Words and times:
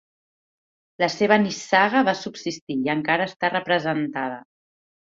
La 1.03 1.09
seva 1.17 1.37
nissaga 1.43 2.03
va 2.09 2.17
subsistir 2.23 2.81
i 2.89 2.93
encara 2.99 3.33
està 3.35 3.55
representada. 3.57 4.43